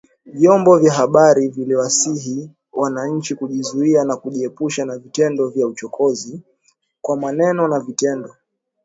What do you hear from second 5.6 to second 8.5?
uchokozi, kwa maneno na vitendo